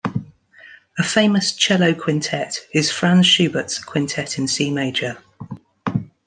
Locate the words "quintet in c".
3.77-4.71